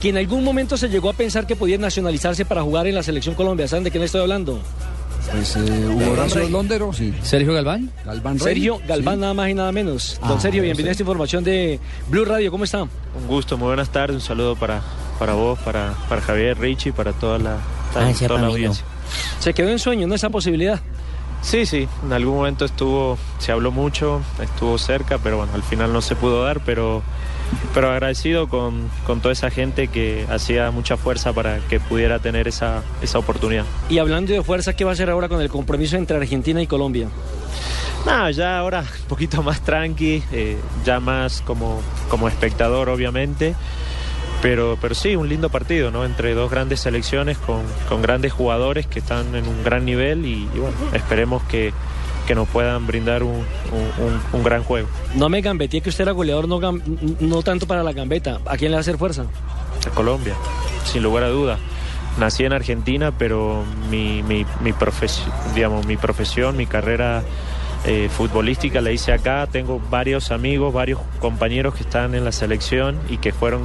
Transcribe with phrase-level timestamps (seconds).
[0.00, 3.02] que en algún momento se llegó a pensar que podía nacionalizarse para jugar en la
[3.02, 3.66] selección Colombia.
[3.66, 4.60] ¿Saben de quién estoy hablando?
[5.32, 7.12] Pues eh, Hugo Horacio Londero, sí.
[7.20, 7.90] Sergio Galván.
[8.04, 9.20] Galván Rey, Sergio Galván, sí.
[9.22, 10.20] nada más y nada menos.
[10.20, 12.52] Don Ah, Sergio, no bienvenido a esta información de Blue Radio.
[12.52, 12.84] ¿Cómo está?
[12.84, 14.82] Un gusto, muy buenas tardes, un saludo para,
[15.18, 17.56] para vos, para, para Javier, Richie, para toda la,
[17.96, 18.52] Ah, toda la no.
[18.52, 18.84] audiencia.
[19.40, 20.14] Se quedó en sueño, ¿no?
[20.14, 20.78] Esa posibilidad.
[21.42, 25.92] Sí, sí, en algún momento estuvo, se habló mucho, estuvo cerca, pero bueno, al final
[25.92, 27.02] no se pudo dar, pero,
[27.74, 32.48] pero agradecido con, con toda esa gente que hacía mucha fuerza para que pudiera tener
[32.48, 33.64] esa, esa oportunidad.
[33.88, 36.66] Y hablando de fuerza, ¿qué va a hacer ahora con el compromiso entre Argentina y
[36.66, 37.08] Colombia?
[38.06, 43.54] Nada, ya ahora un poquito más tranqui, eh, ya más como, como espectador obviamente,
[44.42, 46.04] pero, pero sí, un lindo partido, ¿no?
[46.04, 50.48] Entre dos grandes selecciones con, con grandes jugadores que están en un gran nivel y,
[50.54, 51.72] y bueno, esperemos que,
[52.26, 54.88] que nos puedan brindar un, un- un- un gran juego.
[55.14, 56.82] No me gambeteé que usted era goleador, no, gam-
[57.20, 58.40] no tanto para la gambeta.
[58.46, 59.24] ¿A quién le va a hacer fuerza?
[59.86, 60.34] A Colombia,
[60.84, 61.58] sin lugar a duda.
[62.18, 64.72] Nací en Argentina, pero mi, mi, mi,
[65.54, 67.22] digamos, mi profesión, mi carrera
[67.90, 69.46] eh, futbolística la hice acá.
[69.50, 73.62] Tengo varios amigos, varios compañeros que están en la selección y que fueron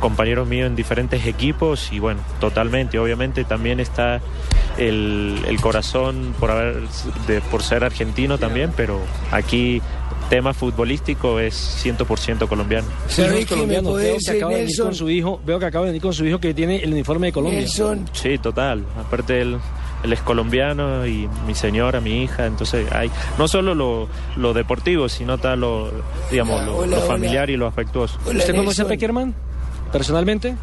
[0.00, 1.92] compañeros míos en diferentes equipos.
[1.92, 4.20] Y bueno, totalmente, obviamente también está
[4.78, 6.82] el, el corazón por, haber,
[7.26, 9.00] de- por ser argentino también, pero
[9.32, 9.82] aquí
[10.30, 12.86] tema futbolístico es 100% colombiano.
[13.08, 13.92] ¿Sabe Hijos qué me colombianos.
[13.92, 14.86] puede Veo que acaba de venir Nelson?
[14.86, 17.28] con su hijo, veo que acaba de venir con su hijo que tiene el uniforme
[17.28, 17.60] de Colombia.
[17.60, 18.84] Nelson, Sí, total.
[18.98, 19.56] Aparte él,
[20.04, 25.08] él es colombiano y mi señora, mi hija, entonces hay no solo lo, lo deportivo,
[25.08, 25.90] sino está lo,
[26.30, 27.06] digamos, lo, Hola, lo hola.
[27.06, 28.18] familiar y lo afectuoso.
[28.26, 28.86] hola, ¿Usted conoce a.
[28.88, 29.34] Peckerman?
[29.92, 30.54] ¿Personalmente?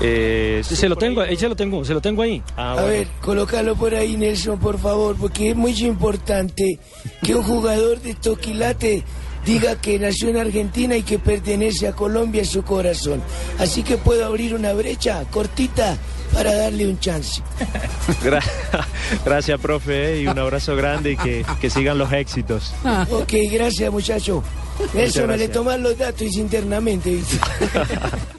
[0.00, 2.42] Eh, Sí, se lo tengo, ahí se lo tengo, se lo tengo ahí.
[2.56, 2.88] Ah, A bueno.
[2.88, 6.78] ver, colócalo por ahí, Nelson, por favor, porque es muy importante
[7.22, 9.04] que un jugador de Toquilate
[9.46, 13.22] diga que nació en Argentina y que pertenece a Colombia en su corazón.
[13.58, 15.96] Así que puedo abrir una brecha cortita
[16.34, 17.40] para darle un chance.
[18.22, 18.42] Gra-
[19.24, 22.74] Gracias, profe, y un abrazo grande y que, que sigan los éxitos.
[23.10, 24.42] Ok, gracias, muchacho.
[24.92, 27.38] Nelson, me le toman los datos internamente, ¿viste?